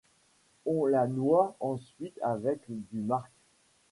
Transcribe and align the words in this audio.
On 0.65 0.85
la 0.87 1.05
noie 1.05 1.55
ensuite 1.59 2.19
avec 2.23 2.61
du 2.67 3.01
marc. 3.01 3.31